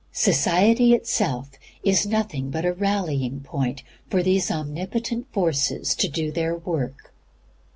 Society 0.11 0.95
itself 0.95 1.51
is 1.83 2.07
nothing 2.07 2.49
but 2.49 2.65
a 2.65 2.73
rallying 2.73 3.39
point 3.41 3.83
for 4.09 4.23
these 4.23 4.49
omnipotent 4.49 5.31
forces 5.31 5.93
to 5.93 6.07
do 6.07 6.31
their 6.31 6.55
work. 6.55 7.13